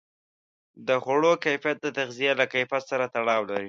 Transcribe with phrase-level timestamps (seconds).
[0.87, 3.59] د خوړو کیفیت د تغذیې له کیفیت سره تړاو لري.